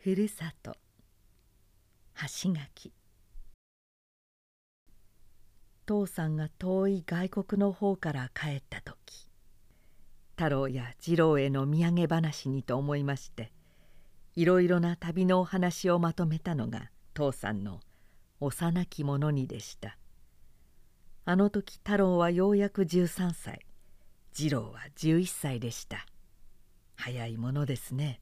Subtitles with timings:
[0.00, 0.76] ふるさと。
[2.44, 2.92] 橋垣
[5.86, 9.28] 父さんが遠い外国の方から帰った時。
[10.36, 13.50] 太郎や次郎への土産話にと思いまして
[14.36, 17.80] いろいろな旅のお話をまとめたのが父さんの
[18.38, 19.98] 幼き者にでした。
[21.24, 23.66] あの時太郎はようやく13歳。
[24.32, 26.06] 次郎は11歳でした。
[26.94, 28.20] 早いものですね。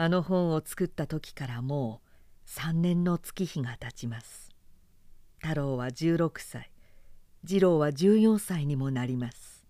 [0.00, 2.02] あの本を作った時からも
[2.46, 4.54] う3年の月日が経ちます。
[5.40, 6.70] 太郎は16歳。
[7.44, 9.66] 次郎は14歳にもなります。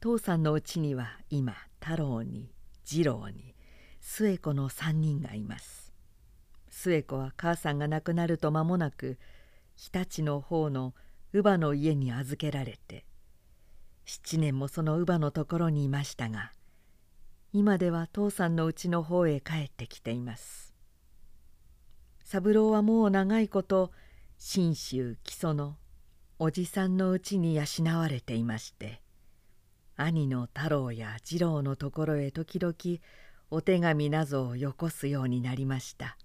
[0.00, 3.54] 父さんのうちには今太郎に次郎に
[4.00, 5.92] 末子の3人がいます。
[6.70, 9.18] 末子は母さんが亡くなると間もなく
[9.76, 10.94] 日立の方の
[11.32, 13.04] 乳母の家に預けられて
[14.06, 16.52] 7年もその乳母のところにいましたが
[17.52, 20.74] 今では父さんのうちの方へ帰ってきています。
[22.24, 23.90] 三郎はもう長いこと
[24.38, 25.76] 信州木曽の
[26.38, 27.64] おじさんのうちに養
[27.98, 29.02] われていまして
[29.96, 32.74] 兄の太郎や次郎のところへ時々
[33.50, 36.16] お手紙などをよこすようになりました。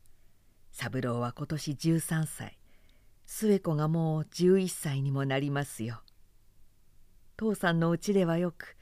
[0.72, 2.58] 三郎は今年13歳。
[3.26, 6.04] 末子がもう11歳にもなりますよ。
[7.36, 8.78] 父さんのうちではよく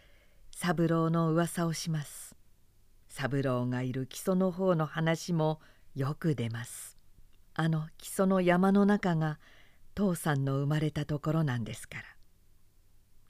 [0.51, 2.32] 三郎の噂をします。
[3.29, 5.61] 三郎がいる木曽の方の話も
[5.95, 6.97] よく出ます。
[7.53, 9.39] あの木曽の山の中が
[9.95, 12.03] 父さんの生まれたところなんですから。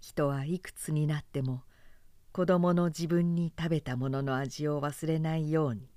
[0.02, 1.61] 人はいくつになっても
[2.31, 5.88] 子供の自分に食べたものの味を忘れないように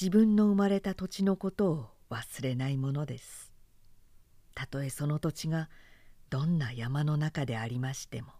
[0.00, 3.52] 自分の生まれた土地のことを忘れないものです。
[4.54, 5.68] たとえその土地が
[6.30, 8.32] どんな山の中でありましても。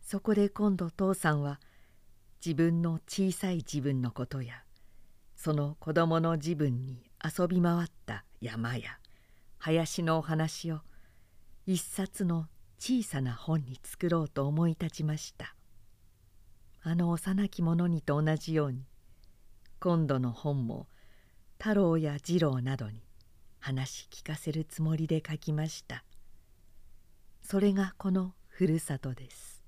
[0.00, 1.60] そこで今度父さんは
[2.44, 4.62] 自分の小さい自分のことや
[5.36, 8.98] その子供の自分に遊び回った山や
[9.58, 10.80] 林のお話を
[11.66, 12.46] 一冊の
[12.78, 15.54] 小さな本に作ろうと思い立ちました。
[16.82, 18.86] あの幼き者にと同じように
[19.78, 20.88] 今度の本も
[21.58, 23.02] 太郎や次郎などに
[23.58, 26.04] 話聞かせるつもりで書きました。
[27.42, 29.59] それがこのふるさとです。